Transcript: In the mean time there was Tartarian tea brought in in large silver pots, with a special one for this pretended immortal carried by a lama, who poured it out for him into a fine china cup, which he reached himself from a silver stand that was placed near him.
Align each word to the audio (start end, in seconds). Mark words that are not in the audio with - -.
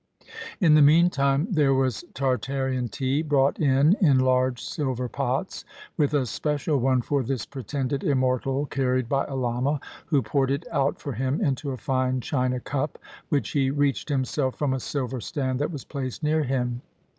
In 0.59 0.73
the 0.73 0.81
mean 0.81 1.11
time 1.11 1.45
there 1.51 1.75
was 1.75 2.03
Tartarian 2.15 2.87
tea 2.89 3.21
brought 3.21 3.59
in 3.59 3.93
in 4.01 4.17
large 4.17 4.59
silver 4.59 5.07
pots, 5.07 5.63
with 5.95 6.15
a 6.15 6.25
special 6.25 6.79
one 6.79 7.03
for 7.03 7.21
this 7.21 7.45
pretended 7.45 8.03
immortal 8.03 8.65
carried 8.65 9.07
by 9.07 9.25
a 9.25 9.35
lama, 9.35 9.79
who 10.07 10.23
poured 10.23 10.49
it 10.49 10.65
out 10.71 10.99
for 10.99 11.13
him 11.13 11.39
into 11.39 11.69
a 11.69 11.77
fine 11.77 12.19
china 12.19 12.59
cup, 12.59 12.97
which 13.29 13.51
he 13.51 13.69
reached 13.69 14.09
himself 14.09 14.55
from 14.55 14.73
a 14.73 14.79
silver 14.79 15.21
stand 15.21 15.59
that 15.59 15.69
was 15.71 15.85
placed 15.85 16.23
near 16.23 16.41
him. 16.41 16.81